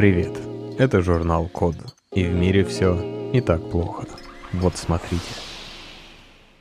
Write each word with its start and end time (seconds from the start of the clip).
Привет, 0.00 0.32
это 0.78 1.02
журнал 1.02 1.50
Код, 1.52 1.76
и 2.14 2.24
в 2.24 2.32
мире 2.32 2.64
все 2.64 2.94
не 3.34 3.42
так 3.42 3.60
плохо. 3.70 4.06
Вот 4.54 4.78
смотрите. 4.78 5.22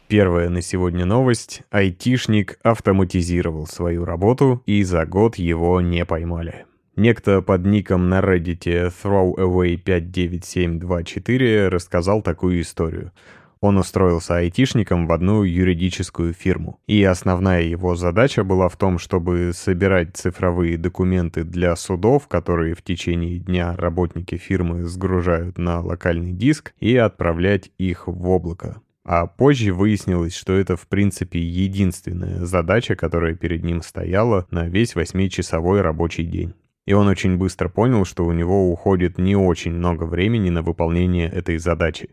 Первая 0.10 0.50
на 0.50 0.62
сегодня 0.62 1.06
новость. 1.06 1.62
Айтишник 1.72 2.60
автоматизировал 2.64 3.66
свою 3.66 4.04
работу, 4.04 4.62
и 4.66 4.84
за 4.84 5.06
год 5.06 5.38
его 5.38 5.80
не 5.80 6.04
поймали. 6.04 6.66
Некто 6.98 7.42
под 7.42 7.66
ником 7.66 8.10
на 8.10 8.20
Reddit 8.20 8.92
throwaway59724 9.02 11.70
рассказал 11.70 12.22
такую 12.22 12.60
историю. 12.60 13.14
Он 13.62 13.78
устроился 13.78 14.38
айтишником 14.38 15.06
в 15.06 15.12
одну 15.12 15.44
юридическую 15.44 16.34
фирму. 16.34 16.80
И 16.88 17.04
основная 17.04 17.64
его 17.64 17.96
задача 17.96 18.46
была 18.46 18.70
в 18.70 18.78
том, 18.78 19.00
чтобы 19.00 19.52
собирать 19.54 20.16
цифровые 20.16 20.78
документы 20.78 21.44
для 21.44 21.76
судов, 21.76 22.30
которые 22.30 22.74
в 22.74 22.82
течение 22.82 23.38
дня 23.38 23.76
работники 23.76 24.38
фирмы 24.38 24.86
сгружают 24.86 25.58
на 25.58 25.82
локальный 25.82 26.32
диск, 26.32 26.74
и 26.80 26.96
отправлять 26.96 27.72
их 27.78 28.08
в 28.08 28.30
облако. 28.30 28.82
А 29.04 29.26
позже 29.26 29.74
выяснилось, 29.74 30.36
что 30.36 30.54
это 30.54 30.78
в 30.78 30.88
принципе 30.88 31.40
единственная 31.40 32.46
задача, 32.46 32.96
которая 32.96 33.34
перед 33.34 33.64
ним 33.64 33.82
стояла 33.82 34.48
на 34.52 34.70
весь 34.70 34.96
восьмичасовой 34.96 35.82
рабочий 35.82 36.24
день. 36.24 36.54
И 36.86 36.94
он 36.94 37.08
очень 37.08 37.38
быстро 37.38 37.70
понял, 37.70 38.06
что 38.06 38.26
у 38.26 38.32
него 38.32 38.72
уходит 38.72 39.18
не 39.18 39.36
очень 39.36 39.74
много 39.74 40.06
времени 40.06 40.50
на 40.50 40.62
выполнение 40.62 41.28
этой 41.30 41.58
задачи. 41.58 42.10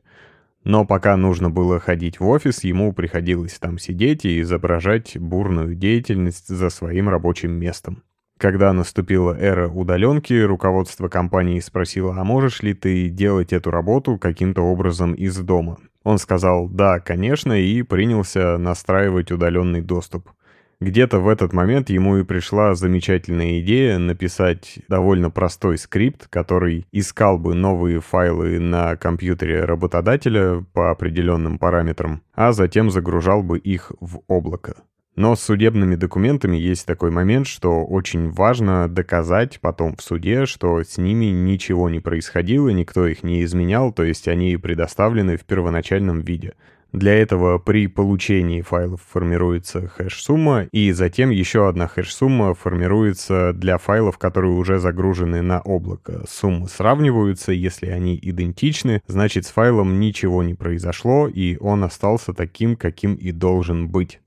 Но 0.66 0.84
пока 0.84 1.16
нужно 1.16 1.48
было 1.48 1.78
ходить 1.78 2.18
в 2.18 2.26
офис, 2.26 2.64
ему 2.64 2.92
приходилось 2.92 3.56
там 3.60 3.78
сидеть 3.78 4.24
и 4.24 4.40
изображать 4.40 5.16
бурную 5.16 5.76
деятельность 5.76 6.48
за 6.48 6.70
своим 6.70 7.08
рабочим 7.08 7.52
местом. 7.52 8.02
Когда 8.36 8.72
наступила 8.72 9.32
эра 9.38 9.68
удаленки, 9.68 10.34
руководство 10.34 11.06
компании 11.08 11.60
спросило, 11.60 12.16
а 12.18 12.24
можешь 12.24 12.62
ли 12.62 12.74
ты 12.74 13.08
делать 13.08 13.52
эту 13.52 13.70
работу 13.70 14.18
каким-то 14.18 14.62
образом 14.62 15.14
из 15.14 15.38
дома? 15.38 15.78
Он 16.02 16.18
сказал 16.18 16.68
«да, 16.68 16.98
конечно» 16.98 17.52
и 17.52 17.82
принялся 17.82 18.58
настраивать 18.58 19.30
удаленный 19.30 19.82
доступ. 19.82 20.32
Где-то 20.78 21.20
в 21.20 21.28
этот 21.28 21.54
момент 21.54 21.88
ему 21.88 22.18
и 22.18 22.24
пришла 22.24 22.74
замечательная 22.74 23.60
идея 23.60 23.96
написать 23.96 24.80
довольно 24.88 25.30
простой 25.30 25.78
скрипт, 25.78 26.26
который 26.28 26.86
искал 26.92 27.38
бы 27.38 27.54
новые 27.54 28.02
файлы 28.02 28.58
на 28.58 28.96
компьютере 28.96 29.64
работодателя 29.64 30.62
по 30.74 30.90
определенным 30.90 31.58
параметрам, 31.58 32.22
а 32.34 32.52
затем 32.52 32.90
загружал 32.90 33.42
бы 33.42 33.58
их 33.58 33.90
в 34.00 34.20
облако. 34.26 34.76
Но 35.16 35.34
с 35.34 35.40
судебными 35.40 35.94
документами 35.94 36.58
есть 36.58 36.84
такой 36.84 37.10
момент, 37.10 37.46
что 37.46 37.86
очень 37.86 38.30
важно 38.30 38.86
доказать 38.86 39.60
потом 39.62 39.96
в 39.96 40.02
суде, 40.02 40.44
что 40.44 40.82
с 40.82 40.98
ними 40.98 41.26
ничего 41.26 41.88
не 41.88 42.00
происходило, 42.00 42.68
никто 42.68 43.06
их 43.06 43.22
не 43.22 43.42
изменял, 43.42 43.94
то 43.94 44.02
есть 44.02 44.28
они 44.28 44.58
предоставлены 44.58 45.38
в 45.38 45.44
первоначальном 45.46 46.20
виде. 46.20 46.52
Для 46.92 47.14
этого 47.14 47.58
при 47.58 47.88
получении 47.88 48.62
файлов 48.62 49.02
формируется 49.10 49.88
хэш-сумма, 49.88 50.68
и 50.72 50.92
затем 50.92 51.30
еще 51.30 51.68
одна 51.68 51.88
хэш-сумма 51.88 52.54
формируется 52.54 53.52
для 53.52 53.76
файлов, 53.76 54.18
которые 54.18 54.52
уже 54.52 54.78
загружены 54.78 55.42
на 55.42 55.60
облако. 55.60 56.24
Суммы 56.28 56.68
сравниваются, 56.68 57.52
если 57.52 57.86
они 57.86 58.18
идентичны, 58.22 59.02
значит 59.06 59.46
с 59.46 59.50
файлом 59.50 59.98
ничего 60.00 60.42
не 60.42 60.54
произошло, 60.54 61.28
и 61.28 61.56
он 61.58 61.84
остался 61.84 62.32
таким, 62.32 62.76
каким 62.76 63.14
и 63.14 63.32
должен 63.32 63.88
быть. 63.88 64.20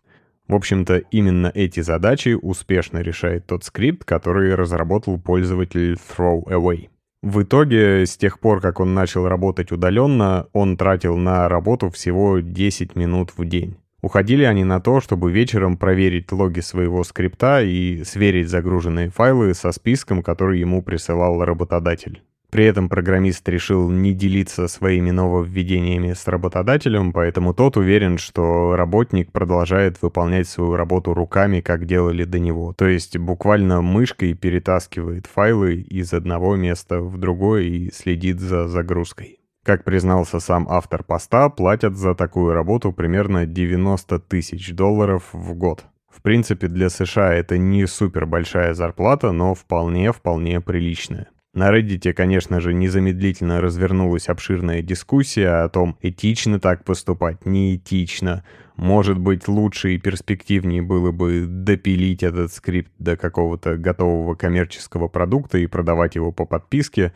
В 0.47 0.55
общем-то, 0.55 0.97
именно 1.11 1.52
эти 1.53 1.80
задачи 1.80 2.37
успешно 2.39 2.99
решает 2.99 3.45
тот 3.45 3.63
скрипт, 3.63 4.03
который 4.03 4.55
разработал 4.55 5.19
пользователь 5.19 5.93
Throwaway. 5.93 6.89
В 7.21 7.43
итоге, 7.43 8.05
с 8.05 8.15
тех 8.15 8.39
пор, 8.39 8.61
как 8.61 8.79
он 8.79 8.93
начал 8.93 9.27
работать 9.27 9.73
удаленно, 9.73 10.47
он 10.53 10.77
тратил 10.77 11.17
на 11.17 11.49
работу 11.49 11.89
всего 11.89 12.39
10 12.39 12.95
минут 12.95 13.33
в 13.35 13.45
день. 13.45 13.75
Уходили 14.01 14.45
они 14.45 14.63
на 14.63 14.80
то, 14.80 15.02
чтобы 15.02 15.29
вечером 15.29 15.75
проверить 15.75 16.31
логи 16.31 16.61
своего 16.61 17.03
скрипта 17.03 17.61
и 17.61 18.05
сверить 18.05 18.47
загруженные 18.47 19.09
файлы 19.09 19.53
со 19.53 19.73
списком, 19.73 20.23
который 20.23 20.59
ему 20.59 20.81
присылал 20.81 21.43
работодатель. 21.43 22.21
При 22.49 22.65
этом 22.65 22.89
программист 22.89 23.48
решил 23.48 23.89
не 23.92 24.14
делиться 24.14 24.67
своими 24.67 25.11
нововведениями 25.11 26.14
с 26.14 26.27
работодателем, 26.27 27.14
поэтому 27.14 27.54
тот 27.54 27.77
уверен, 27.77 28.17
что 28.17 28.76
работник 28.76 29.32
продолжает 29.32 30.02
выполнять 30.02 30.48
свою 30.48 30.76
работу 30.76 31.14
руками, 31.14 31.61
как 31.61 31.86
делали 31.86 32.23
до 32.23 32.39
него. 32.39 32.73
То 32.73 32.88
есть 32.88 33.17
буквально 33.17 33.82
мышкой 33.82 34.33
перетаскивает 34.33 35.27
файлы 35.27 35.76
из 35.76 36.11
одного 36.11 36.55
места 36.55 37.02
в 37.02 37.20
другое 37.20 37.64
и 37.64 37.92
следит 37.92 38.39
за 38.39 38.67
загрузкой. 38.67 39.39
Как 39.64 39.83
признался 39.83 40.39
сам 40.39 40.65
автор 40.67 41.04
поста, 41.04 41.49
платят 41.49 41.95
за 41.95 42.15
такую 42.15 42.54
работу 42.54 42.92
примерно 42.92 43.45
90 43.45 44.17
тысяч 44.20 44.73
долларов 44.73 45.30
в 45.33 45.54
год. 45.54 45.86
В 46.09 46.23
принципе, 46.23 46.67
для 46.67 46.89
США 46.89 47.36
это 47.36 47.59
не 47.59 47.86
супер 47.86 48.26
большая 48.26 48.73
зарплата, 48.73 49.32
но 49.32 49.54
вполне-вполне 49.54 50.59
приличная. 50.59 51.27
На 51.54 51.71
Reddit, 51.71 52.14
конечно 52.14 52.61
же, 52.61 52.76
незамедлительно 52.76 53.60
развернулась 53.60 54.30
обширная 54.30 54.83
дискуссия 54.83 55.64
о 55.64 55.70
том, 55.70 55.98
этично 55.99 56.60
так 56.60 56.83
поступать, 56.83 57.43
неэтично. 57.43 58.43
Может 58.76 59.17
быть, 59.17 59.48
лучше 59.48 59.95
и 59.95 59.98
перспективнее 59.98 60.83
было 60.83 61.11
бы 61.11 61.45
допилить 61.48 62.21
этот 62.21 62.54
скрипт 62.54 62.92
до 62.99 63.17
какого-то 63.17 63.77
готового 63.77 64.36
коммерческого 64.36 65.08
продукта 65.08 65.58
и 65.58 65.65
продавать 65.65 66.14
его 66.14 66.32
по 66.32 66.45
подписке. 66.45 67.14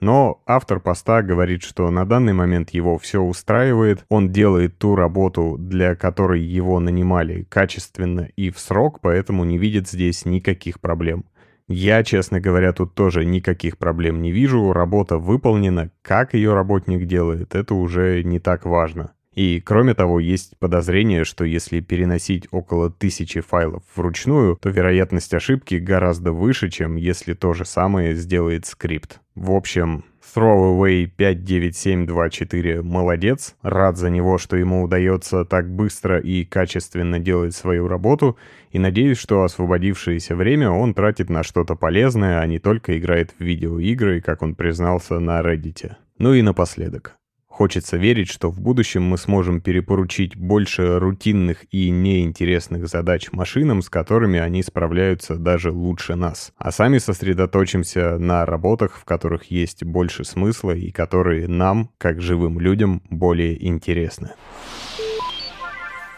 Но 0.00 0.42
автор 0.44 0.80
поста 0.80 1.22
говорит, 1.22 1.62
что 1.62 1.88
на 1.90 2.04
данный 2.04 2.32
момент 2.32 2.70
его 2.70 2.98
все 2.98 3.20
устраивает, 3.20 4.04
он 4.08 4.32
делает 4.32 4.76
ту 4.78 4.96
работу, 4.96 5.56
для 5.56 5.94
которой 5.94 6.40
его 6.40 6.80
нанимали 6.80 7.44
качественно 7.48 8.28
и 8.34 8.50
в 8.50 8.58
срок, 8.58 8.98
поэтому 9.00 9.44
не 9.44 9.56
видит 9.56 9.88
здесь 9.88 10.24
никаких 10.24 10.80
проблем. 10.80 11.24
Я, 11.68 12.02
честно 12.02 12.40
говоря, 12.40 12.72
тут 12.72 12.94
тоже 12.94 13.26
никаких 13.26 13.76
проблем 13.76 14.22
не 14.22 14.32
вижу. 14.32 14.72
Работа 14.72 15.18
выполнена. 15.18 15.90
Как 16.00 16.32
ее 16.32 16.54
работник 16.54 17.06
делает, 17.06 17.54
это 17.54 17.74
уже 17.74 18.22
не 18.22 18.40
так 18.40 18.64
важно. 18.64 19.12
И 19.34 19.60
кроме 19.60 19.94
того, 19.94 20.18
есть 20.18 20.58
подозрение, 20.58 21.24
что 21.24 21.44
если 21.44 21.80
переносить 21.80 22.48
около 22.50 22.90
тысячи 22.90 23.40
файлов 23.40 23.84
вручную, 23.94 24.56
то 24.56 24.70
вероятность 24.70 25.32
ошибки 25.32 25.76
гораздо 25.76 26.32
выше, 26.32 26.70
чем 26.70 26.96
если 26.96 27.34
то 27.34 27.52
же 27.52 27.64
самое 27.64 28.16
сделает 28.16 28.66
скрипт. 28.66 29.20
В 29.36 29.52
общем, 29.52 30.04
Throwaway 30.34 31.06
59724 31.06 32.82
молодец, 32.82 33.54
рад 33.62 33.96
за 33.96 34.10
него, 34.10 34.38
что 34.38 34.56
ему 34.56 34.82
удается 34.82 35.44
так 35.44 35.70
быстро 35.70 36.18
и 36.18 36.44
качественно 36.44 37.18
делать 37.18 37.54
свою 37.54 37.88
работу, 37.88 38.36
и 38.70 38.78
надеюсь, 38.78 39.18
что 39.18 39.42
освободившееся 39.42 40.36
время 40.36 40.70
он 40.70 40.94
тратит 40.94 41.30
на 41.30 41.42
что-то 41.42 41.74
полезное, 41.74 42.40
а 42.40 42.46
не 42.46 42.58
только 42.58 42.98
играет 42.98 43.34
в 43.38 43.42
видеоигры, 43.42 44.20
как 44.20 44.42
он 44.42 44.54
признался 44.54 45.18
на 45.18 45.40
Reddit. 45.40 45.92
Ну 46.18 46.34
и 46.34 46.42
напоследок. 46.42 47.18
Хочется 47.58 47.96
верить, 47.96 48.30
что 48.30 48.52
в 48.52 48.60
будущем 48.60 49.02
мы 49.02 49.18
сможем 49.18 49.60
перепоручить 49.60 50.36
больше 50.36 51.00
рутинных 51.00 51.64
и 51.72 51.90
неинтересных 51.90 52.86
задач 52.86 53.32
машинам, 53.32 53.82
с 53.82 53.90
которыми 53.90 54.38
они 54.38 54.62
справляются 54.62 55.34
даже 55.34 55.72
лучше 55.72 56.14
нас. 56.14 56.52
А 56.56 56.70
сами 56.70 56.98
сосредоточимся 56.98 58.16
на 58.16 58.46
работах, 58.46 58.96
в 58.96 59.04
которых 59.04 59.50
есть 59.50 59.82
больше 59.82 60.22
смысла 60.22 60.70
и 60.70 60.92
которые 60.92 61.48
нам, 61.48 61.90
как 61.98 62.20
живым 62.20 62.60
людям, 62.60 63.02
более 63.10 63.66
интересны. 63.66 64.30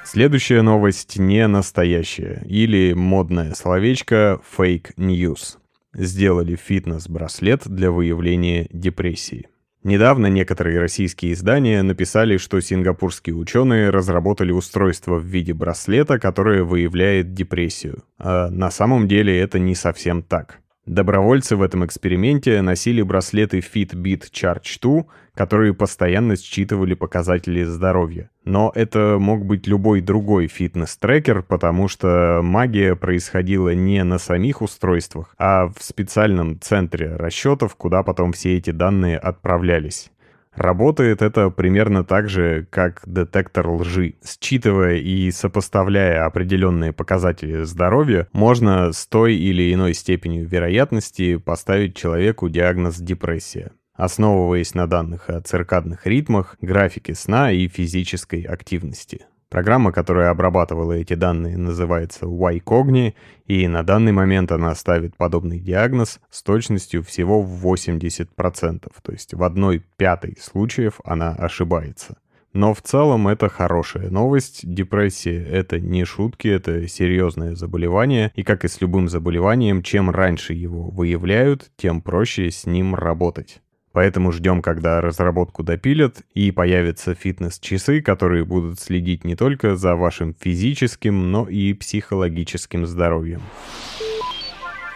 Следующая 0.05 0.61
новость 0.61 1.19
не 1.19 1.47
настоящая, 1.47 2.45
или 2.45 2.93
модное 2.93 3.55
словечко 3.55 4.43
fake 4.59 4.95
news. 4.99 5.57
Сделали 5.95 6.55
фитнес-браслет 6.55 7.67
для 7.67 7.91
выявления 7.91 8.69
депрессии. 8.71 9.49
Недавно 9.83 10.27
некоторые 10.27 10.79
российские 10.79 11.33
издания 11.33 11.83
написали, 11.83 12.37
что 12.37 12.61
сингапурские 12.61 13.35
ученые 13.35 13.89
разработали 13.89 14.53
устройство 14.53 15.17
в 15.17 15.25
виде 15.25 15.55
браслета, 15.55 16.19
которое 16.19 16.63
выявляет 16.65 17.33
депрессию. 17.33 18.05
А 18.19 18.51
на 18.51 18.71
самом 18.71 19.09
деле 19.09 19.39
это 19.39 19.59
не 19.59 19.75
совсем 19.75 20.23
так. 20.23 20.60
Добровольцы 20.87 21.57
в 21.57 21.63
этом 21.63 21.85
эксперименте 21.85 22.63
носили 22.63 23.03
браслеты 23.03 23.59
Fitbit 23.59 24.31
Charge 24.33 24.79
2, 24.81 25.05
которые 25.35 25.75
постоянно 25.75 26.37
считывали 26.37 26.95
показатели 26.95 27.63
здоровья. 27.65 28.31
Но 28.45 28.73
это 28.75 29.19
мог 29.21 29.45
быть 29.45 29.67
любой 29.67 30.01
другой 30.01 30.49
фитнес-трекер, 30.49 31.43
потому 31.43 31.89
что 31.89 32.41
магия 32.43 32.97
происходила 32.97 33.75
не 33.75 34.03
на 34.05 34.19
самих 34.19 34.63
устройствах, 34.63 35.35
а 35.39 35.67
в 35.69 35.83
специальном 35.83 36.59
центре 36.59 37.15
расчетов, 37.15 37.77
куда 37.77 38.03
потом 38.03 38.33
все 38.33 38.57
эти 38.57 38.71
данные 38.71 39.19
отправлялись. 39.19 40.11
Работает 40.61 41.23
это 41.23 41.49
примерно 41.49 42.05
так 42.05 42.29
же, 42.29 42.67
как 42.69 43.01
детектор 43.07 43.67
лжи. 43.67 44.17
Считывая 44.23 44.97
и 44.97 45.31
сопоставляя 45.31 46.27
определенные 46.27 46.93
показатели 46.93 47.63
здоровья, 47.63 48.29
можно 48.35 48.93
с 48.93 49.07
той 49.07 49.37
или 49.37 49.73
иной 49.73 49.95
степенью 49.95 50.47
вероятности 50.47 51.39
поставить 51.39 51.97
человеку 51.97 52.51
диагноз 52.51 52.99
депрессия 52.99 53.73
основываясь 53.95 54.75
на 54.75 54.87
данных 54.87 55.29
о 55.29 55.43
циркадных 55.43 56.07
ритмах, 56.07 56.57
графике 56.63 57.15
сна 57.15 57.53
и 57.53 57.69
физической 57.69 58.43
активности. 58.43 59.27
Программа, 59.51 59.91
которая 59.91 60.31
обрабатывала 60.31 60.93
эти 60.93 61.15
данные, 61.15 61.59
называется 61.59 62.27
YCogni, 62.27 63.15
и 63.47 63.67
на 63.67 63.83
данный 63.83 64.13
момент 64.13 64.53
она 64.53 64.73
ставит 64.77 65.17
подобный 65.17 65.59
диагноз 65.59 66.21
с 66.31 66.45
точностью 66.45 67.03
всего 67.03 67.43
в 67.43 67.67
80%, 67.67 68.93
то 69.03 69.13
есть 69.13 69.35
в 69.35 69.43
одной 69.43 69.85
пятой 69.97 70.39
случаев 70.41 71.01
она 71.05 71.33
ошибается. 71.33 72.17
Но 72.53 72.75
в 72.75 72.83
целом 72.83 73.27
это 73.27 73.49
хорошая 73.49 74.11
новость. 74.11 74.61
Депрессия— 74.63 75.45
это 75.51 75.81
не 75.81 76.05
шутки, 76.05 76.47
это 76.47 76.87
серьезное 76.87 77.57
заболевание. 77.57 78.33
И 78.35 78.43
как 78.43 78.65
и 78.65 78.69
с 78.69 78.81
любым 78.81 79.09
заболеванием, 79.09 79.83
чем 79.83 80.11
раньше 80.11 80.53
его 80.53 80.91
выявляют, 80.91 81.71
тем 81.77 82.03
проще 82.03 82.51
с 82.51 82.67
ним 82.67 82.95
работать. 82.95 83.61
Поэтому 83.93 84.31
ждем, 84.31 84.63
когда 84.63 85.01
разработку 85.01 85.63
допилят 85.63 86.23
и 86.33 86.53
появятся 86.53 87.15
фитнес-часы, 87.15 88.03
которые 88.03 88.45
будут 88.45 88.79
следить 88.79 89.25
не 89.25 89.35
только 89.35 89.75
за 89.75 89.97
вашим 89.97 90.35
физическим, 90.39 91.33
но 91.33 91.49
и 91.49 91.73
психологическим 91.73 92.87
здоровьем. 92.87 93.43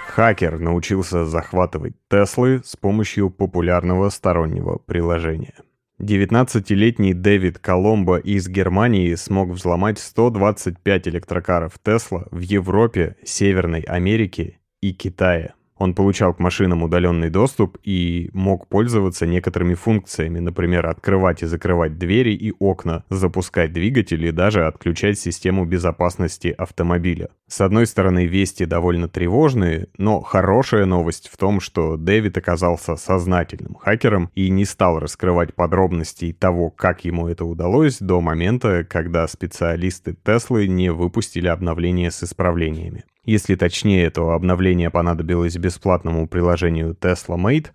Хакер 0.08 0.60
научился 0.60 1.24
захватывать 1.24 1.94
Теслы 2.08 2.62
с 2.64 2.76
помощью 2.76 3.30
популярного 3.30 4.10
стороннего 4.10 4.78
приложения. 4.78 5.54
19-летний 6.00 7.14
Дэвид 7.14 7.58
Коломбо 7.58 8.18
из 8.18 8.48
Германии 8.48 9.14
смог 9.16 9.50
взломать 9.50 9.98
125 9.98 11.08
электрокаров 11.08 11.72
Тесла 11.82 12.26
в 12.30 12.40
Европе, 12.40 13.16
Северной 13.24 13.80
Америке 13.80 14.58
и 14.80 14.92
Китае. 14.92 15.54
Он 15.76 15.94
получал 15.94 16.34
к 16.34 16.38
машинам 16.38 16.82
удаленный 16.82 17.30
доступ 17.30 17.78
и 17.82 18.30
мог 18.32 18.68
пользоваться 18.68 19.26
некоторыми 19.26 19.74
функциями, 19.74 20.38
например, 20.38 20.86
открывать 20.86 21.42
и 21.42 21.46
закрывать 21.46 21.98
двери 21.98 22.32
и 22.32 22.52
окна, 22.58 23.04
запускать 23.10 23.72
двигатель 23.72 24.24
и 24.24 24.30
даже 24.30 24.66
отключать 24.66 25.18
систему 25.18 25.64
безопасности 25.64 26.54
автомобиля. 26.56 27.30
С 27.48 27.60
одной 27.60 27.86
стороны, 27.86 28.26
вести 28.26 28.64
довольно 28.64 29.08
тревожные, 29.08 29.88
но 29.98 30.20
хорошая 30.20 30.86
новость 30.86 31.28
в 31.28 31.36
том, 31.36 31.60
что 31.60 31.96
Дэвид 31.96 32.38
оказался 32.38 32.96
сознательным 32.96 33.74
хакером 33.74 34.30
и 34.34 34.50
не 34.50 34.64
стал 34.64 34.98
раскрывать 35.00 35.54
подробностей 35.54 36.32
того, 36.32 36.70
как 36.70 37.04
ему 37.04 37.28
это 37.28 37.44
удалось, 37.44 37.98
до 37.98 38.20
момента, 38.20 38.84
когда 38.84 39.26
специалисты 39.26 40.16
Теслы 40.24 40.68
не 40.68 40.90
выпустили 40.90 41.48
обновление 41.48 42.10
с 42.10 42.22
исправлениями. 42.22 43.04
Если 43.24 43.54
точнее, 43.54 44.10
то 44.10 44.30
обновление 44.30 44.90
понадобилось 44.90 45.56
бесплатному 45.56 46.28
приложению 46.28 46.94
Tesla 47.00 47.36
Mate, 47.36 47.68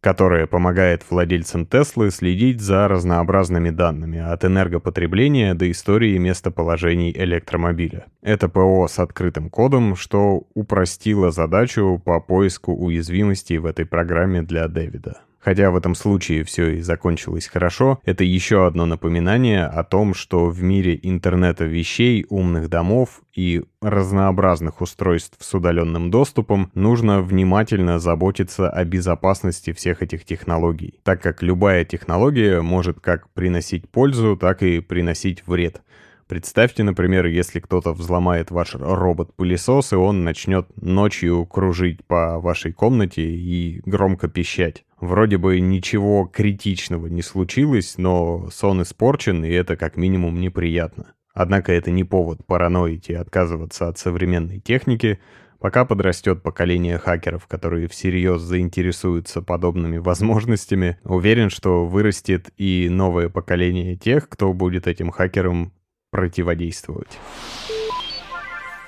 которое 0.00 0.46
помогает 0.46 1.02
владельцам 1.08 1.64
Теслы 1.64 2.10
следить 2.10 2.60
за 2.60 2.88
разнообразными 2.88 3.70
данными 3.70 4.18
от 4.18 4.44
энергопотребления 4.44 5.54
до 5.54 5.70
истории 5.70 6.18
местоположений 6.18 7.10
электромобиля. 7.10 8.04
Это 8.20 8.50
ПО 8.50 8.86
с 8.86 8.98
открытым 8.98 9.48
кодом, 9.48 9.96
что 9.96 10.46
упростило 10.52 11.30
задачу 11.30 12.02
по 12.04 12.20
поиску 12.20 12.74
уязвимостей 12.74 13.56
в 13.56 13.64
этой 13.64 13.86
программе 13.86 14.42
для 14.42 14.68
Дэвида. 14.68 15.20
Хотя 15.44 15.70
в 15.70 15.76
этом 15.76 15.94
случае 15.94 16.42
все 16.42 16.76
и 16.76 16.80
закончилось 16.80 17.48
хорошо, 17.48 18.00
это 18.04 18.24
еще 18.24 18.66
одно 18.66 18.86
напоминание 18.86 19.66
о 19.66 19.84
том, 19.84 20.14
что 20.14 20.46
в 20.46 20.62
мире 20.62 20.98
интернета 21.02 21.66
вещей, 21.66 22.24
умных 22.30 22.70
домов 22.70 23.20
и 23.34 23.62
разнообразных 23.82 24.80
устройств 24.80 25.36
с 25.40 25.52
удаленным 25.52 26.10
доступом 26.10 26.70
нужно 26.74 27.20
внимательно 27.20 27.98
заботиться 27.98 28.70
о 28.70 28.84
безопасности 28.84 29.74
всех 29.74 30.02
этих 30.02 30.24
технологий, 30.24 30.94
так 31.02 31.20
как 31.20 31.42
любая 31.42 31.84
технология 31.84 32.62
может 32.62 33.00
как 33.00 33.28
приносить 33.34 33.86
пользу, 33.90 34.38
так 34.38 34.62
и 34.62 34.80
приносить 34.80 35.46
вред. 35.46 35.82
Представьте, 36.26 36.82
например, 36.82 37.26
если 37.26 37.60
кто-то 37.60 37.92
взломает 37.92 38.50
ваш 38.50 38.74
робот-пылесос, 38.74 39.92
и 39.92 39.96
он 39.96 40.24
начнет 40.24 40.66
ночью 40.80 41.44
кружить 41.46 42.04
по 42.06 42.38
вашей 42.40 42.72
комнате 42.72 43.22
и 43.22 43.82
громко 43.84 44.28
пищать. 44.28 44.84
Вроде 45.00 45.36
бы 45.36 45.60
ничего 45.60 46.24
критичного 46.24 47.08
не 47.08 47.20
случилось, 47.20 47.98
но 47.98 48.48
сон 48.50 48.82
испорчен, 48.82 49.44
и 49.44 49.50
это 49.50 49.76
как 49.76 49.96
минимум 49.98 50.40
неприятно. 50.40 51.12
Однако 51.34 51.72
это 51.72 51.90
не 51.90 52.04
повод 52.04 52.46
параноить 52.46 53.10
и 53.10 53.14
отказываться 53.14 53.88
от 53.88 53.98
современной 53.98 54.60
техники, 54.60 55.18
пока 55.58 55.84
подрастет 55.84 56.42
поколение 56.42 56.96
хакеров, 56.98 57.46
которые 57.46 57.88
всерьез 57.88 58.40
заинтересуются 58.40 59.42
подобными 59.42 59.98
возможностями. 59.98 60.98
Уверен, 61.04 61.50
что 61.50 61.84
вырастет 61.84 62.50
и 62.56 62.88
новое 62.90 63.28
поколение 63.28 63.96
тех, 63.96 64.28
кто 64.28 64.52
будет 64.52 64.86
этим 64.86 65.10
хакерам 65.10 65.72
противодействовать. 66.14 67.18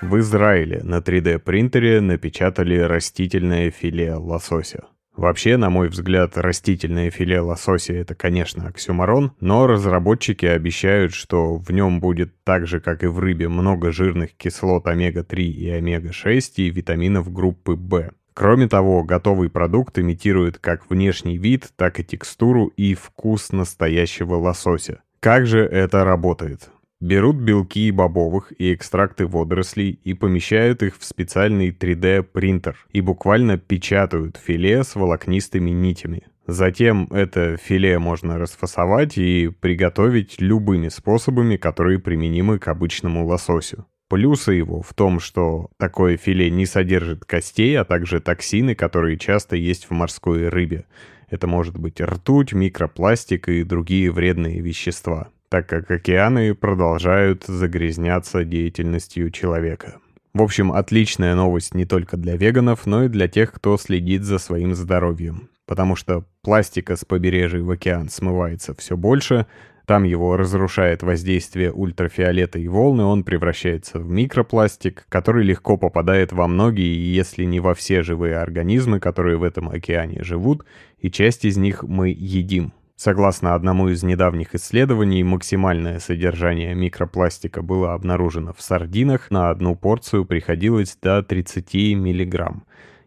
В 0.01 0.17
Израиле 0.21 0.81
на 0.85 0.99
3D-принтере 0.99 2.01
напечатали 2.01 2.79
растительное 2.79 3.73
филе 3.73 4.15
лосося. 4.15 4.85
Вообще, 5.17 5.57
на 5.57 5.69
мой 5.69 5.89
взгляд, 5.89 6.39
растительное 6.39 7.11
филе 7.11 7.41
лосося— 7.41 7.93
это, 7.95 8.15
конечно, 8.15 8.69
оксюмарон, 8.69 9.33
но 9.41 9.67
разработчики 9.67 10.47
обещают, 10.47 11.15
что 11.15 11.57
в 11.57 11.73
нем 11.73 11.99
будет 11.99 12.45
так 12.45 12.69
же, 12.69 12.79
как 12.79 13.03
и 13.03 13.09
в 13.09 13.19
рыбе, 13.19 13.49
много 13.49 13.91
жирных 13.91 14.37
кислот 14.37 14.87
омега-3 14.87 15.43
и 15.43 15.69
омега-6 15.71 16.53
и 16.59 16.71
витаминов 16.71 17.33
группы 17.33 17.75
В. 17.75 18.13
Кроме 18.35 18.69
того, 18.69 19.03
готовый 19.03 19.51
продукт 19.51 19.99
имитирует 19.99 20.59
как 20.59 20.89
внешний 20.89 21.39
вид, 21.39 21.73
так 21.75 21.99
и 21.99 22.05
текстуру 22.05 22.69
и 22.77 22.95
вкус 22.95 23.51
настоящего 23.51 24.37
лосося. 24.37 25.01
Как 25.19 25.47
же 25.47 25.59
это 25.65 26.05
работает? 26.05 26.71
Берут 27.07 27.37
белки 27.37 27.93
бобовых 27.93 28.53
и 28.59 28.75
экстракты 28.75 29.29
водорослей 29.29 30.01
и 30.03 30.13
помещают 30.13 30.83
их 30.83 30.99
в 30.99 31.05
специальный 31.05 31.71
3D-принтер 31.71 32.77
и 32.91 33.01
буквально 33.01 33.59
печатают 33.59 34.37
филе 34.45 34.83
с 34.83 34.97
волокнистыми 34.97 35.71
нитями. 35.71 36.25
Затем 36.49 37.07
это 37.13 37.59
филе 37.59 38.01
можно 38.01 38.39
расфасовать 38.39 39.19
и 39.19 39.47
приготовить 39.47 40.41
любыми 40.41 40.89
способами, 40.89 41.57
которые 41.57 42.01
применимы 42.01 42.59
к 42.59 42.67
обычному 42.67 43.25
лососю. 43.25 43.87
Плюсы 44.09 44.55
его 44.55 44.83
в 44.83 44.93
том, 44.93 45.21
что 45.21 45.69
такое 45.79 46.17
филе 46.17 46.51
не 46.51 46.67
содержит 46.67 47.25
костей, 47.25 47.79
а 47.79 47.85
также 47.85 48.19
токсины, 48.19 48.75
которые 48.75 49.17
часто 49.17 49.55
есть 49.55 49.85
в 49.89 49.93
морской 49.93 50.49
рыбе. 50.49 50.87
Это 51.31 51.47
может 51.47 51.79
быть 51.79 52.01
ртуть, 52.01 52.53
микропластик 52.53 53.49
и 53.49 53.63
другие 53.63 54.11
вредные 54.11 54.61
вещества 54.61 55.29
так 55.49 55.69
как 55.69 55.91
океаны 55.91 56.55
продолжают 56.55 57.45
загрязняться 57.45 58.45
деятельностью 58.45 59.31
человека. 59.31 59.99
В 60.35 60.43
общем, 60.43 60.73
отличная 60.73 61.35
новость 61.35 61.75
не 61.75 61.87
только 61.87 62.17
для 62.17 62.37
веганов, 62.37 62.87
но 62.87 63.05
и 63.05 63.09
для 63.09 63.27
тех, 63.27 63.53
кто 63.53 63.77
следит 63.79 64.23
за 64.23 64.39
своим 64.39 64.75
здоровьем. 64.75 65.49
Потому 65.67 65.97
что 65.97 66.25
пластика 66.43 66.97
с 66.97 67.05
побережья 67.05 67.61
в 67.61 67.71
океан 67.71 68.09
смывается 68.09 68.75
все 68.75 68.97
больше, 68.97 69.47
там 69.87 70.03
его 70.03 70.37
разрушает 70.37 71.05
воздействие 71.05 71.73
ультрафиолета 71.73 72.59
и 72.59 72.67
волны, 72.67 73.05
он 73.05 73.23
превращается 73.23 74.01
в 74.01 74.11
микропластик, 74.11 75.07
который 75.09 75.45
легко 75.45 75.77
попадает 75.77 76.33
во 76.33 76.49
многие, 76.49 77.15
если 77.15 77.45
не 77.45 77.61
во 77.61 77.73
все 77.75 78.03
живые 78.03 78.37
организмы, 78.37 78.99
которые 78.99 79.39
в 79.39 79.45
этом 79.45 79.69
океане 79.69 80.25
живут, 80.25 80.67
и 80.99 81.09
часть 81.09 81.45
из 81.45 81.57
них 81.57 81.85
мы 81.85 82.09
едим. 82.09 82.73
Согласно 82.97 83.55
одному 83.55 83.91
из 83.91 84.03
недавних 84.03 84.55
исследований, 84.55 85.23
максимальное 85.23 85.99
содержание 86.01 86.75
микропластика 86.75 87.61
было 87.61 87.93
обнаружено 87.93 88.55
в 88.55 88.63
сардинах, 88.63 89.31
на 89.31 89.51
одну 89.51 89.77
порцию 89.77 90.25
приходилось 90.25 90.97
до 91.03 91.23
30 91.23 91.75
мг. 91.75 92.55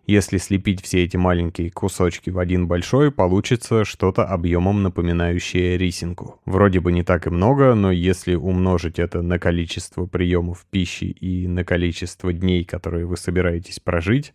Если 0.05 0.38
слепить 0.38 0.84
все 0.84 1.03
эти 1.03 1.17
маленькие 1.17 1.72
кусочки 1.72 2.29
в 2.29 2.38
один 2.38 2.67
большой, 2.67 3.12
получится 3.12 3.84
что-то 3.84 4.25
объемом 4.25 4.84
напоминающее 4.84 5.75
рисинку. 5.75 6.39
Вроде 6.46 6.79
бы 6.79 6.91
не 6.91 7.03
так 7.03 7.25
и 7.25 7.31
много, 7.31 7.74
но 7.74 7.91
если 7.91 8.36
умножить 8.36 9.00
это 9.00 9.24
на 9.24 9.39
количество 9.39 10.05
приемов 10.05 10.67
пищи 10.69 11.05
и 11.05 11.48
на 11.48 11.63
количество 11.63 12.31
дней, 12.31 12.63
которые 12.63 13.08
вы 13.08 13.17
собираетесь 13.17 13.79
прожить, 13.79 14.34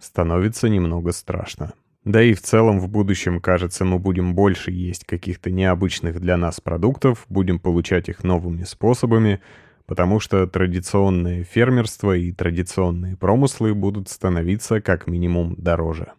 становится 0.00 0.68
немного 0.68 1.12
страшно. 1.12 1.72
Да 2.08 2.22
и 2.22 2.32
в 2.32 2.40
целом 2.40 2.80
в 2.80 2.88
будущем, 2.88 3.38
кажется, 3.38 3.84
мы 3.84 3.98
будем 3.98 4.34
больше 4.34 4.70
есть 4.70 5.04
каких-то 5.04 5.50
необычных 5.50 6.20
для 6.20 6.38
нас 6.38 6.58
продуктов, 6.58 7.26
будем 7.28 7.58
получать 7.58 8.08
их 8.08 8.24
новыми 8.24 8.64
способами, 8.64 9.42
потому 9.84 10.18
что 10.18 10.46
традиционное 10.46 11.44
фермерство 11.44 12.16
и 12.16 12.32
традиционные 12.32 13.14
промыслы 13.14 13.74
будут 13.74 14.08
становиться 14.08 14.80
как 14.80 15.06
минимум 15.06 15.54
дороже. 15.58 16.12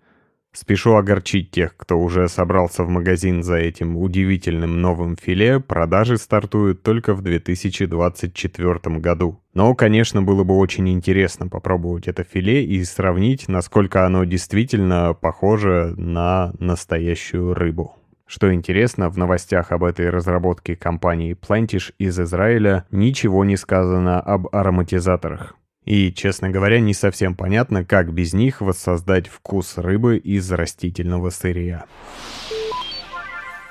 Спешу 0.52 0.96
огорчить 0.96 1.52
тех, 1.52 1.78
кто 1.78 2.00
уже 2.00 2.28
собрался 2.28 2.84
в 2.84 2.90
магазин 2.90 3.44
за 3.44 3.58
этим 3.58 3.96
удивительным 3.96 4.82
новым 4.82 5.16
филе, 5.16 5.60
продажи 5.60 6.18
стартуют 6.18 6.82
только 6.82 7.14
в 7.14 7.22
2024 7.22 8.98
году. 8.98 9.40
Но, 9.54 9.76
конечно, 9.76 10.24
было 10.24 10.44
бы 10.44 10.58
очень 10.58 10.90
интересно 10.90 11.48
попробовать 11.48 12.08
это 12.08 12.24
филе 12.24 12.66
и 12.66 12.84
сравнить, 12.84 13.48
насколько 13.48 14.08
оно 14.08 14.24
действительно 14.24 15.14
похоже 15.14 15.94
на 15.98 16.52
настоящую 16.58 17.54
рыбу. 17.54 17.96
Что 18.26 18.52
интересно, 18.52 19.10
в 19.10 19.18
новостях 19.18 19.72
об 19.72 19.84
этой 19.84 20.10
разработке 20.10 20.76
компании 20.76 21.36
Plantish 21.36 21.94
из 22.00 22.20
Израиля 22.20 22.86
ничего 22.92 23.46
не 23.46 23.56
сказано 23.56 24.20
об 24.20 24.48
ароматизаторах. 24.52 25.59
И, 25.90 26.14
честно 26.14 26.52
говоря, 26.52 26.80
не 26.80 26.94
совсем 26.94 27.34
понятно, 27.34 27.84
как 27.84 28.14
без 28.14 28.34
них 28.34 28.62
воссоздать 28.62 29.28
вкус 29.28 29.80
рыбы 29.80 30.18
из 30.18 30.52
растительного 30.52 31.32
сырья. 31.32 31.86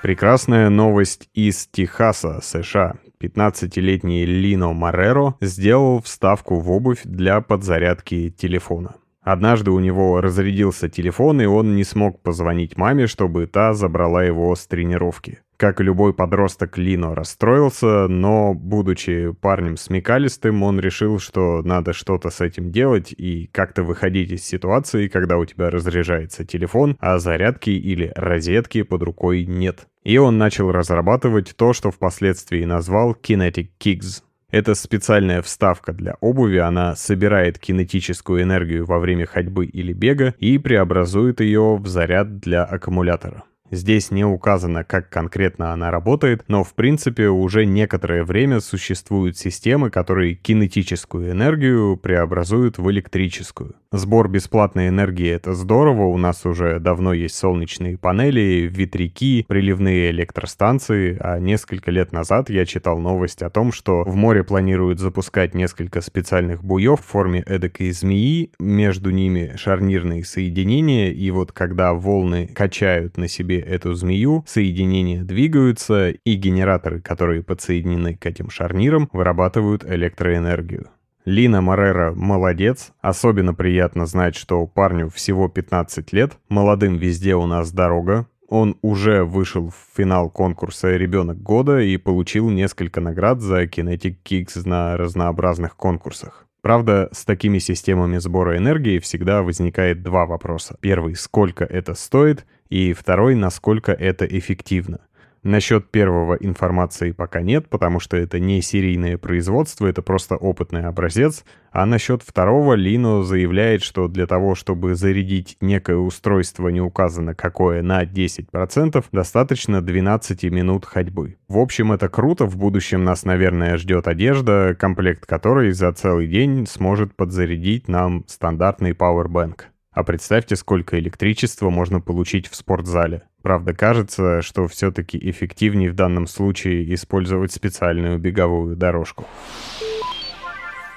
Прекрасная 0.02 0.68
новость 0.68 1.28
из 1.32 1.68
Техаса, 1.68 2.40
США. 2.42 2.96
15-летний 3.20 4.26
Лино 4.26 4.72
Мореро 4.72 5.36
сделал 5.40 6.02
вставку 6.02 6.58
в 6.58 6.72
обувь 6.72 7.02
для 7.04 7.40
подзарядки 7.40 8.30
телефона. 8.30 8.96
Однажды 9.22 9.70
у 9.70 9.78
него 9.78 10.20
разрядился 10.20 10.88
телефон, 10.88 11.40
и 11.40 11.46
он 11.46 11.76
не 11.76 11.84
смог 11.84 12.20
позвонить 12.20 12.76
маме, 12.76 13.06
чтобы 13.06 13.46
та 13.46 13.74
забрала 13.74 14.24
его 14.24 14.56
с 14.56 14.66
тренировки. 14.66 15.38
Как 15.58 15.80
и 15.80 15.84
любой 15.84 16.14
подросток, 16.14 16.78
Лино 16.78 17.16
расстроился, 17.16 18.06
но, 18.06 18.54
будучи 18.54 19.32
парнем 19.32 19.76
смекалистым, 19.76 20.62
он 20.62 20.78
решил, 20.78 21.18
что 21.18 21.62
надо 21.64 21.92
что-то 21.92 22.30
с 22.30 22.40
этим 22.40 22.70
делать 22.70 23.12
и 23.12 23.50
как-то 23.50 23.82
выходить 23.82 24.30
из 24.30 24.44
ситуации, 24.44 25.08
когда 25.08 25.36
у 25.36 25.44
тебя 25.44 25.68
разряжается 25.70 26.44
телефон, 26.44 26.96
а 27.00 27.18
зарядки 27.18 27.70
или 27.70 28.12
розетки 28.14 28.82
под 28.82 29.02
рукой 29.02 29.46
нет. 29.46 29.88
И 30.04 30.16
он 30.16 30.38
начал 30.38 30.70
разрабатывать 30.70 31.56
то, 31.56 31.72
что 31.72 31.90
впоследствии 31.90 32.64
назвал 32.64 33.16
Kinetic 33.20 33.70
Kicks. 33.80 34.22
Это 34.52 34.76
специальная 34.76 35.42
вставка 35.42 35.92
для 35.92 36.14
обуви, 36.20 36.58
она 36.58 36.94
собирает 36.94 37.58
кинетическую 37.58 38.42
энергию 38.44 38.86
во 38.86 39.00
время 39.00 39.26
ходьбы 39.26 39.66
или 39.66 39.92
бега 39.92 40.36
и 40.38 40.56
преобразует 40.56 41.40
ее 41.40 41.74
в 41.74 41.88
заряд 41.88 42.38
для 42.38 42.62
аккумулятора. 42.62 43.42
Здесь 43.70 44.10
не 44.10 44.24
указано, 44.24 44.84
как 44.84 45.10
конкретно 45.10 45.72
она 45.72 45.90
работает, 45.90 46.44
но 46.48 46.64
в 46.64 46.74
принципе 46.74 47.28
уже 47.28 47.66
некоторое 47.66 48.24
время 48.24 48.60
существуют 48.60 49.36
системы, 49.36 49.90
которые 49.90 50.34
кинетическую 50.34 51.32
энергию 51.32 51.96
преобразуют 51.96 52.78
в 52.78 52.90
электрическую. 52.90 53.74
Сбор 53.90 54.28
бесплатной 54.28 54.88
энергии— 54.88 55.28
это 55.30 55.54
здорово, 55.54 56.04
у 56.04 56.18
нас 56.18 56.44
уже 56.44 56.78
давно 56.78 57.14
есть 57.14 57.36
солнечные 57.36 57.96
панели, 57.96 58.68
ветряки, 58.70 59.46
приливные 59.48 60.10
электростанции, 60.10 61.16
а 61.18 61.38
несколько 61.38 61.90
лет 61.90 62.12
назад 62.12 62.50
я 62.50 62.66
читал 62.66 62.98
новость 62.98 63.42
о 63.42 63.48
том, 63.48 63.72
что 63.72 64.02
в 64.02 64.14
море 64.14 64.44
планируют 64.44 64.98
запускать 64.98 65.54
несколько 65.54 66.02
специальных 66.02 66.62
буев 66.62 67.00
в 67.00 67.04
форме 67.04 67.42
эдакой 67.46 67.90
змеи, 67.92 68.52
между 68.58 69.08
ними 69.10 69.54
шарнирные 69.56 70.22
соединения, 70.22 71.10
и 71.10 71.30
вот 71.30 71.52
когда 71.52 71.94
волны 71.94 72.46
качают 72.54 73.16
на 73.16 73.26
себе 73.26 73.57
эту 73.60 73.94
змею, 73.94 74.44
соединения 74.46 75.22
двигаются, 75.22 76.10
и 76.10 76.34
генераторы, 76.34 77.00
которые 77.00 77.42
подсоединены 77.42 78.16
к 78.16 78.26
этим 78.26 78.50
шарнирам, 78.50 79.08
вырабатывают 79.12 79.84
электроэнергию. 79.84 80.88
Лина 81.24 81.60
Морера 81.60 82.14
молодец, 82.14 82.92
особенно 83.00 83.52
приятно 83.52 84.06
знать, 84.06 84.34
что 84.34 84.66
парню 84.66 85.10
всего 85.10 85.48
15 85.48 86.12
лет, 86.12 86.38
молодым 86.48 86.96
везде 86.96 87.34
у 87.34 87.46
нас 87.46 87.70
дорога, 87.70 88.26
он 88.48 88.78
уже 88.80 89.24
вышел 89.24 89.68
в 89.68 89.76
финал 89.94 90.30
конкурса 90.30 90.96
«Ребенок 90.96 91.42
года» 91.42 91.80
и 91.80 91.98
получил 91.98 92.48
несколько 92.48 93.02
наград 93.02 93.40
за 93.42 93.64
Kinetic 93.64 94.16
Kicks 94.24 94.66
на 94.66 94.96
разнообразных 94.96 95.76
конкурсах. 95.76 96.47
Правда, 96.60 97.08
с 97.12 97.24
такими 97.24 97.58
системами 97.58 98.18
сбора 98.18 98.56
энергии 98.56 98.98
всегда 98.98 99.42
возникает 99.42 100.02
два 100.02 100.26
вопроса. 100.26 100.76
Первый— 100.80 101.14
сколько 101.16 101.64
это 101.64 101.94
стоит? 101.94 102.46
И 102.68 102.92
второй— 102.92 103.34
насколько 103.36 103.92
это 103.92 104.24
эффективно? 104.26 105.00
Насчет 105.42 105.90
первого 105.90 106.34
информации 106.34 107.12
пока 107.12 107.40
нет, 107.42 107.68
потому 107.68 108.00
что 108.00 108.16
это 108.16 108.40
не 108.40 108.60
серийное 108.60 109.18
производство, 109.18 109.86
это 109.86 110.02
просто 110.02 110.36
опытный 110.36 110.84
образец. 110.84 111.44
А 111.70 111.86
насчет 111.86 112.22
второго 112.22 112.74
Лино 112.74 113.22
заявляет, 113.22 113.82
что 113.82 114.08
для 114.08 114.26
того, 114.26 114.54
чтобы 114.54 114.94
зарядить 114.94 115.56
некое 115.60 115.96
устройство, 115.96 116.68
не 116.68 116.80
указано 116.80 117.34
какое, 117.34 117.82
на 117.82 118.02
10%, 118.04 119.04
достаточно 119.12 119.80
12 119.80 120.44
минут 120.44 120.84
ходьбы. 120.84 121.36
В 121.46 121.58
общем, 121.58 121.92
это 121.92 122.08
круто, 122.08 122.46
в 122.46 122.56
будущем 122.56 123.04
нас, 123.04 123.24
наверное, 123.24 123.76
ждет 123.76 124.08
одежда, 124.08 124.74
комплект 124.78 125.24
которой 125.24 125.70
за 125.72 125.92
целый 125.92 126.26
день 126.26 126.66
сможет 126.66 127.14
подзарядить 127.14 127.86
нам 127.86 128.24
стандартный 128.26 128.92
Powerbank. 128.92 129.62
А 129.92 130.04
представьте, 130.04 130.56
сколько 130.56 130.98
электричества 130.98 131.70
можно 131.70 132.00
получить 132.00 132.48
в 132.48 132.54
спортзале. 132.54 133.22
Правда, 133.42 133.72
кажется, 133.72 134.42
что 134.42 134.66
все-таки 134.66 135.18
эффективнее 135.30 135.90
в 135.90 135.94
данном 135.94 136.26
случае 136.26 136.92
использовать 136.94 137.52
специальную 137.52 138.18
беговую 138.18 138.76
дорожку. 138.76 139.26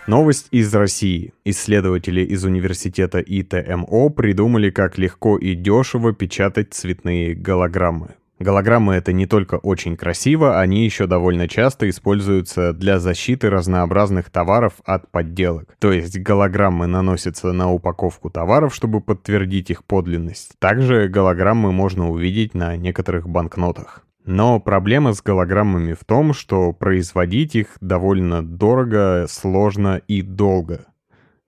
Новость 0.08 0.48
из 0.50 0.74
России. 0.74 1.34
Исследователи 1.46 2.22
из 2.22 2.44
университета 2.44 3.20
ИТМО 3.20 4.10
придумали, 4.10 4.72
как 4.72 4.98
легко 4.98 5.38
и 5.38 5.54
дешево 5.54 6.14
печатать 6.14 6.74
цветные 6.74 7.36
голограммы. 7.36 8.16
Голограммы 8.42 8.96
это 8.96 9.14
не 9.14 9.28
только 9.28 9.56
очень 9.56 9.96
красиво, 9.96 10.60
они 10.60 10.84
еще 10.84 11.06
довольно 11.06 11.48
часто 11.48 11.88
используются 11.88 12.74
для 12.74 12.98
защиты 12.98 13.52
разнообразных 13.52 14.32
товаров 14.32 14.74
от 14.84 15.12
подделок. 15.12 15.76
То 15.78 15.92
есть 15.92 16.18
голограммы 16.20 16.88
наносятся 16.88 17.52
на 17.52 17.72
упаковку 17.72 18.32
товаров, 18.32 18.74
чтобы 18.74 19.00
подтвердить 19.00 19.70
их 19.70 19.84
подлинность. 19.84 20.54
Также 20.58 21.08
голограммы 21.08 21.72
можно 21.72 22.10
увидеть 22.10 22.56
на 22.56 22.76
некоторых 22.78 23.30
банкнотах. 23.30 24.04
Но 24.26 24.60
проблема 24.60 25.14
с 25.14 25.22
голограммами 25.22 25.94
в 25.94 26.04
том, 26.04 26.34
что 26.34 26.74
производить 26.74 27.56
их 27.56 27.68
довольно 27.80 28.44
дорого, 28.44 29.28
сложно 29.30 30.02
и 30.08 30.24
долго. 30.24 30.86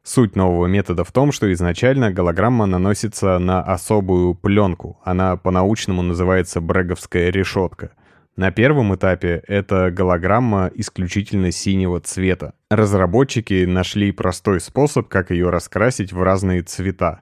Суть 0.06 0.36
нового 0.36 0.68
метода 0.68 1.06
в 1.06 1.14
том, 1.14 1.32
что 1.32 1.52
изначально 1.54 2.12
голограмма 2.12 2.66
наносится 2.66 3.40
на 3.40 3.62
особую 3.62 4.36
пленку. 4.36 5.00
Она 5.06 5.38
по-научному 5.38 6.02
называется 6.02 6.60
бреговская 6.60 7.30
решетка. 7.30 7.92
На 8.36 8.52
первом 8.52 8.94
этапе 8.94 9.42
эта 9.48 9.92
голограмма 9.92 10.70
исключительно 10.76 11.52
синего 11.52 12.02
цвета. 12.02 12.54
Разработчики 12.70 13.64
нашли 13.64 14.12
простой 14.12 14.60
способ, 14.60 15.08
как 15.08 15.32
ее 15.32 15.50
раскрасить 15.50 16.12
в 16.12 16.22
разные 16.22 16.64
цвета 16.64 17.22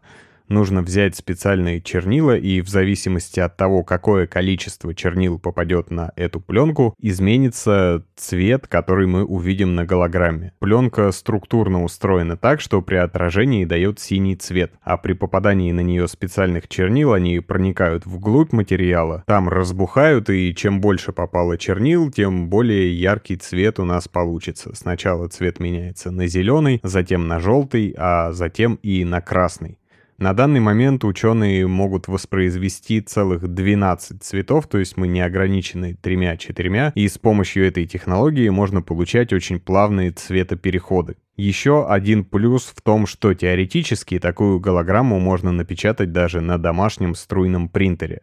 нужно 0.52 0.84
взять 0.84 1.16
специальные 1.16 1.82
чернила 1.82 2.38
и 2.38 2.62
в 2.62 2.70
зависимости 2.70 3.40
от 3.40 3.58
того, 3.58 3.84
какое 3.84 4.28
количество 4.28 4.94
чернил 4.94 5.40
попадет 5.40 5.90
на 5.90 6.12
эту 6.16 6.40
пленку, 6.40 6.94
изменится 7.00 8.04
цвет, 8.16 8.68
который 8.68 9.08
мы 9.08 9.24
увидим 9.24 9.74
на 9.76 9.86
голограмме. 9.86 10.54
Пленка 10.60 11.12
структурно 11.12 11.84
устроена 11.84 12.38
так, 12.38 12.62
что 12.62 12.82
при 12.82 12.96
отражении 12.96 13.66
дает 13.66 14.00
синий 14.00 14.36
цвет, 14.36 14.74
а 14.82 14.98
при 14.98 15.14
попадании 15.14 15.72
на 15.72 15.82
нее 15.82 16.08
специальных 16.08 16.68
чернил 16.68 17.14
они 17.14 17.40
проникают 17.40 18.06
вглубь 18.06 18.54
материала, 18.54 19.24
там 19.26 19.50
разбухают, 19.50 20.30
и 20.30 20.54
чем 20.54 20.82
больше 20.82 21.12
попало 21.12 21.58
чернил, 21.58 22.12
тем 22.12 22.50
более 22.50 22.94
яркий 22.94 23.38
цвет 23.38 23.80
у 23.80 23.86
нас 23.86 24.08
получится. 24.08 24.76
Сначала 24.76 25.28
цвет 25.28 25.60
меняется 25.60 26.12
на 26.12 26.28
зеленый, 26.28 26.80
затем 26.84 27.28
на 27.28 27.40
желтый, 27.40 27.96
а 27.98 28.32
затем 28.32 28.76
и 28.84 29.04
на 29.06 29.22
красный. 29.22 29.81
На 30.22 30.36
данный 30.36 30.60
момент 30.60 31.04
ученые 31.04 31.66
могут 31.66 32.08
воспроизвести 32.08 33.02
целых 33.02 33.48
12 33.48 34.22
цветов, 34.22 34.68
то 34.68 34.78
есть 34.78 34.96
мы 34.96 35.08
не 35.08 35.20
ограничены 35.20 35.98
тремя-четырьмя, 36.00 36.92
и 36.94 37.08
с 37.08 37.18
помощью 37.18 37.66
этой 37.66 37.88
технологии 37.88 38.48
можно 38.50 38.84
получать 38.84 39.34
очень 39.34 39.60
плавные 39.60 40.12
цветопереходы. 40.12 41.16
Еще 41.38 41.88
один 41.88 42.24
плюс 42.24 42.66
в 42.66 42.84
том, 42.84 43.08
что 43.08 43.34
теоретически 43.34 44.20
такую 44.20 44.60
голограмму 44.60 45.20
можно 45.20 45.52
напечатать 45.52 46.12
даже 46.12 46.40
на 46.40 46.60
домашнем 46.60 47.16
струйном 47.16 47.68
принтере. 47.68 48.22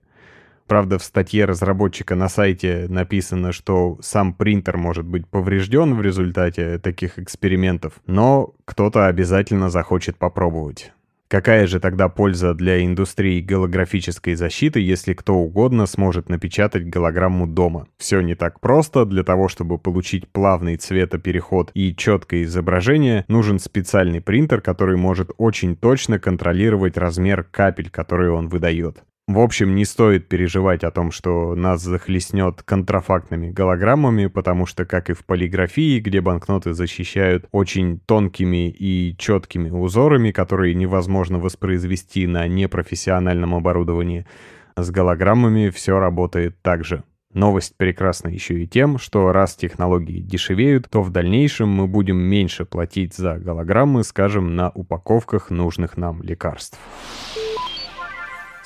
Правда, 0.68 1.00
в 1.00 1.02
статье 1.02 1.46
разработчика 1.46 2.14
на 2.14 2.28
сайте 2.28 2.86
написано, 2.88 3.50
что 3.50 3.98
сам 4.02 4.34
принтер 4.34 4.76
может 4.76 5.04
быть 5.04 5.26
поврежден 5.26 5.96
в 5.96 6.02
результате 6.02 6.78
таких 6.78 7.18
экспериментов, 7.18 7.94
но 8.06 8.54
кто-то 8.66 9.08
обязательно 9.08 9.68
захочет 9.68 10.16
попробовать. 10.16 10.92
Какая 11.28 11.66
же 11.66 11.78
тогда 11.78 12.08
польза 12.08 12.54
для 12.54 12.82
индустрии 12.82 13.42
голографической 13.42 14.34
защиты, 14.34 14.80
если 14.80 15.12
кто 15.12 15.34
угодно 15.34 15.84
сможет 15.84 16.30
напечатать 16.30 16.88
голограмму 16.88 17.46
дома? 17.46 17.86
Все 17.98 18.22
не 18.22 18.34
так 18.34 18.60
просто. 18.60 19.04
Для 19.04 19.22
того, 19.22 19.48
чтобы 19.48 19.76
получить 19.76 20.26
плавный 20.26 20.76
цветопереход 20.76 21.70
и 21.74 21.94
четкое 21.94 22.44
изображение, 22.44 23.26
нужен 23.28 23.58
специальный 23.58 24.22
принтер, 24.22 24.62
который 24.62 24.96
может 24.96 25.30
очень 25.36 25.76
точно 25.76 26.18
контролировать 26.18 26.96
размер 26.96 27.42
капель, 27.42 27.90
которые 27.90 28.32
он 28.32 28.48
выдает. 28.48 29.02
В 29.28 29.40
общем, 29.40 29.74
не 29.74 29.84
стоит 29.84 30.26
переживать 30.26 30.82
о 30.84 30.90
том, 30.90 31.10
что 31.10 31.54
нас 31.54 31.82
захлестнет 31.82 32.62
контрафактными 32.62 33.50
голограммами, 33.50 34.26
потому 34.26 34.64
что, 34.64 34.86
как 34.86 35.10
и 35.10 35.12
в 35.12 35.22
полиграфии, 35.26 36.00
где 36.00 36.22
банкноты 36.22 36.72
защищают 36.72 37.46
очень 37.52 38.00
тонкими 38.00 38.70
и 38.70 39.14
четкими 39.18 39.68
узорами, 39.68 40.30
которые 40.30 40.74
невозможно 40.74 41.38
воспроизвести 41.38 42.26
на 42.26 42.48
непрофессиональном 42.48 43.54
оборудовании, 43.54 44.24
с 44.78 44.90
голограммами 44.90 45.68
все 45.68 45.98
работает 45.98 46.56
так 46.62 46.86
же. 46.86 47.04
Новость 47.34 47.76
прекрасна 47.76 48.28
еще 48.28 48.62
и 48.62 48.66
тем, 48.66 48.96
что 48.96 49.30
раз 49.32 49.56
технологии 49.56 50.20
дешевеют, 50.20 50.88
то 50.88 51.02
в 51.02 51.10
дальнейшем 51.10 51.68
мы 51.68 51.86
будем 51.86 52.16
меньше 52.16 52.64
платить 52.64 53.12
за 53.12 53.36
голограммы, 53.36 54.04
скажем, 54.04 54.56
на 54.56 54.70
упаковках 54.70 55.50
нужных 55.50 55.98
нам 55.98 56.22
лекарств. 56.22 56.78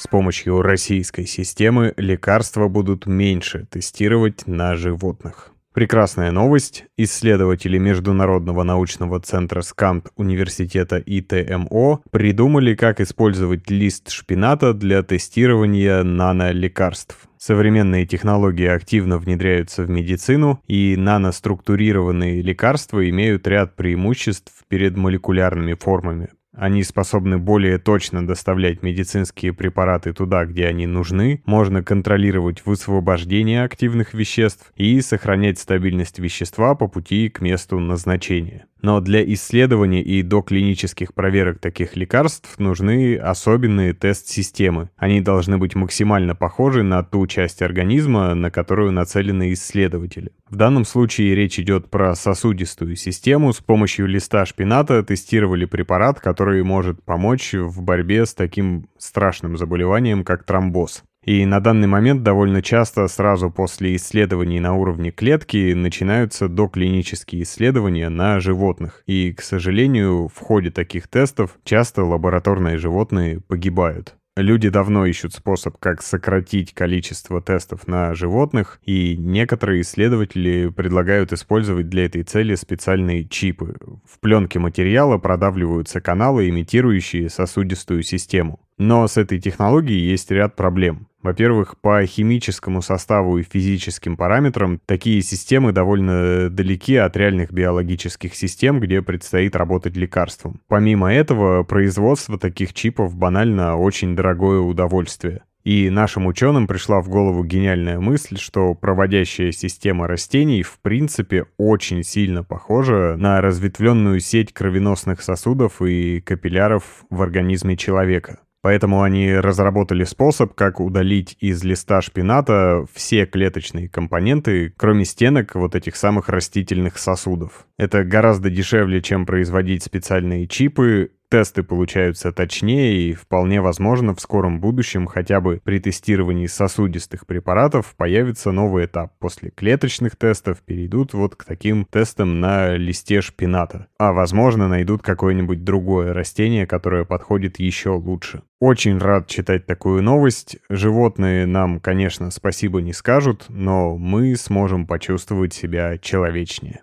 С 0.02 0.09
помощью 0.09 0.62
российской 0.62 1.26
системы 1.26 1.94
лекарства 1.97 2.66
будут 2.66 3.06
меньше 3.06 3.68
тестировать 3.71 4.49
на 4.49 4.75
животных. 4.75 5.52
Прекрасная 5.75 6.32
новость. 6.32 6.87
Исследователи 6.97 7.78
Международного 7.78 8.64
научного 8.64 9.21
центра 9.21 9.61
СКАМТ 9.61 10.09
университета 10.16 10.99
ИТМО 10.99 12.00
придумали, 12.11 12.75
как 12.75 13.00
использовать 13.00 13.71
лист 13.71 14.11
шпината 14.11 14.75
для 14.75 15.04
тестирования 15.04 16.02
нанолекарств. 16.02 17.28
Современные 17.38 18.04
технологии 18.04 18.66
активно 18.66 19.18
внедряются 19.18 19.85
в 19.85 19.88
медицину, 19.88 20.61
и 20.66 20.97
наноструктурированные 20.99 22.42
лекарства 22.42 23.09
имеют 23.09 23.47
ряд 23.47 23.76
преимуществ 23.76 24.52
перед 24.68 24.97
молекулярными 24.97 25.75
формами 25.75 26.30
они 26.52 26.82
способны 26.82 27.38
более 27.38 27.78
точно 27.78 28.26
доставлять 28.26 28.82
медицинские 28.82 29.52
препараты 29.52 30.12
туда, 30.12 30.44
где 30.44 30.66
они 30.66 30.87
нужны, 30.87 31.42
можно 31.47 31.82
контролировать 31.82 32.64
высвобождение 32.66 33.64
активных 33.64 34.14
веществ 34.14 34.73
и 34.76 35.00
сохранять 35.00 35.59
стабильность 35.59 36.18
вещества 36.18 36.75
по 36.75 36.88
пути 36.88 37.28
к 37.30 37.40
месту 37.40 37.78
назначения. 37.78 38.66
Но 38.83 39.01
для 39.01 39.25
исследования 39.33 40.03
и 40.03 40.23
доклинических 40.23 41.15
проверок 41.15 41.61
таких 41.61 41.97
лекарств 41.97 42.59
нужны 42.59 43.17
особенные 43.17 43.93
тест-системы. 43.95 44.91
Они 44.97 45.21
должны 45.21 45.57
быть 45.57 45.77
максимально 45.77 46.35
похожи 46.35 46.83
на 46.83 47.05
ту 47.05 47.29
часть 47.29 47.62
организма, 47.62 48.35
на 48.35 48.51
которую 48.51 48.91
нацелены 48.91 49.53
исследователи. 49.53 50.33
В 50.51 50.57
данном 50.57 50.85
случае 50.85 51.37
речь 51.37 51.61
идет 51.61 51.91
про 51.91 52.17
сосудистую 52.17 52.97
систему. 52.97 53.53
С 53.53 53.61
помощью 53.61 54.09
листа 54.09 54.45
шпината 54.45 55.05
тестировали 55.05 55.65
препарат, 55.65 56.19
который 56.19 56.65
может 56.65 57.05
помочь 57.05 57.55
в 57.55 57.83
борьбе 57.83 58.27
с 58.27 58.35
таким 58.35 58.89
страшным 58.99 59.57
заболеванием, 59.57 60.25
как 60.25 60.45
тромбоз. 60.45 61.05
И 61.25 61.47
на 61.47 61.61
данный 61.61 61.87
момент 61.87 62.23
довольно 62.23 62.62
часто 62.62 63.07
сразу 63.07 63.50
после 63.50 63.95
исследований 63.95 64.59
на 64.59 64.75
уровне 64.75 65.12
клетки 65.12 65.73
начинаются 65.73 66.49
доклинические 66.49 67.43
исследования 67.43 68.09
на 68.09 68.41
животных. 68.41 69.02
И, 69.07 69.33
к 69.33 69.41
сожалению, 69.43 70.29
в 70.29 70.38
ходе 70.38 70.71
таких 70.71 71.07
тестов 71.07 71.59
часто 71.64 72.05
лабораторные 72.05 72.76
животные 72.76 73.41
погибают. 73.41 74.17
Люди 74.35 74.71
давно 74.71 75.05
ищут 75.05 75.35
способ, 75.35 75.76
как 75.79 76.00
сократить 76.00 76.73
количество 76.73 77.43
тестов 77.43 77.87
на 77.87 78.14
животных, 78.14 78.81
и 78.83 79.14
некоторые 79.14 79.83
исследователи 79.83 80.71
предлагают 80.75 81.35
использовать 81.35 81.91
для 81.91 82.07
этой 82.07 82.23
цели 82.23 82.55
специальные 82.55 83.29
чипы. 83.29 83.76
В 84.11 84.19
пленке 84.21 84.59
материала 84.59 85.19
продавливаются 85.19 86.00
каналы, 86.00 86.49
имитирующие 86.49 87.29
сосудистую 87.29 88.02
систему. 88.02 88.59
Но 88.79 89.07
с 89.07 89.19
этой 89.19 89.38
технологией 89.38 90.11
есть 90.11 90.31
ряд 90.31 90.57
проблем. 90.57 91.09
Во-первых, 91.23 91.76
по 91.81 92.05
химическому 92.05 92.83
составу 92.83 93.38
и 93.38 93.45
физическим 93.45 94.17
параметрам 94.17 94.81
такие 94.87 95.23
системы 95.23 95.73
довольно 95.73 96.50
далеки 96.50 96.97
от 96.97 97.17
реальных 97.17 97.52
биологических 97.52 98.35
систем, 98.35 98.81
где 98.81 99.02
предстоит 99.02 99.55
работать 99.55 99.97
лекарством. 99.97 100.61
Помимо 100.67 101.12
этого, 101.12 101.62
производство 101.62 102.38
таких 102.38 102.75
чипов 102.75 103.17
банально 103.17 103.76
очень 103.76 104.17
дорогое 104.17 104.59
удовольствие. 104.59 105.43
И 105.64 105.91
нашим 105.91 106.26
ученым 106.26 106.67
пришла 106.67 107.00
в 107.00 107.09
голову 107.09 107.45
гениальная 107.45 108.00
мысль, 108.00 108.37
что 108.37 108.75
проводящая 108.75 109.52
система 109.52 110.08
растений 110.08 110.65
в 110.65 110.80
принципе 110.80 111.47
очень 111.56 112.02
сильно 112.02 112.43
похожа 112.43 113.15
на 113.17 113.41
разветвленную 113.41 114.19
сеть 114.19 114.52
кровеносных 114.52 115.23
сосудов 115.23 115.80
и 115.80 116.21
капилляров 116.21 117.04
в 117.11 117.23
организме 117.23 117.76
человека. 117.76 118.41
Поэтому 118.63 119.03
они 119.03 119.35
разработали 119.35 120.05
способ, 120.05 120.55
как 120.55 120.81
удалить 120.81 121.37
из 121.41 121.65
листа 121.65 122.01
шпината 122.01 122.87
все 122.95 123.27
клеточные 123.27 123.89
компоненты, 123.89 124.73
кроме 124.77 125.05
стенок 125.05 125.57
вот 125.57 125.75
этих 125.75 125.97
самых 125.97 126.29
растительных 126.29 126.97
сосудов. 126.97 127.67
Это 127.77 128.05
гораздо 128.05 128.51
дешевле, 128.51 129.03
чем 129.03 129.27
производить 129.27 129.83
специальные 129.83 130.47
чипы, 130.47 131.11
Тесты 131.32 131.62
получаются 131.62 132.30
точнее 132.30 133.08
и 133.08 133.14
вполне 133.14 133.62
возможно 133.62 134.14
в 134.14 134.21
скором 134.21 134.60
будущем 134.60 135.06
хотя 135.06 135.40
бы 135.40 135.62
при 135.64 135.78
тестировании 135.80 136.45
сосудистых 136.45 137.26
препаратов 137.26 137.95
появится 137.97 138.52
новый 138.52 138.84
этап. 138.84 139.14
После 139.18 139.49
клеточных 139.49 140.16
тестов 140.16 140.58
перейдут 140.58 141.14
вот 141.14 141.34
к 141.36 141.45
таким 141.45 141.86
тестам 141.86 142.40
на 142.40 142.75
листе 142.76 143.23
шпината. 143.23 143.86
А 143.99 144.12
возможно 144.12 144.68
найдут 144.68 145.00
какое-нибудь 145.00 145.64
другое 145.64 146.12
растение, 146.12 146.66
которое 146.66 147.06
подходит 147.06 147.58
еще 147.58 147.92
лучше. 147.92 148.42
Очень 148.60 148.99
рад 148.99 149.26
читать 149.26 149.64
такую 149.64 150.02
новость. 150.02 150.58
Животные 150.68 151.47
нам, 151.47 151.80
конечно, 151.80 152.30
спасибо 152.30 152.82
не 152.82 152.92
скажут, 152.92 153.47
но 153.49 153.97
мы 153.97 154.36
сможем 154.36 154.86
почувствовать 154.86 155.54
себя 155.54 155.97
человечнее. 155.97 156.82